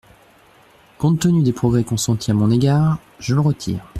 Compte 0.97 1.19
tenu 1.19 1.43
des 1.43 1.53
progrès 1.53 1.83
consentis 1.83 2.31
à 2.31 2.33
mon 2.33 2.49
égard, 2.49 2.97
je 3.19 3.35
le 3.35 3.41
retire. 3.41 3.85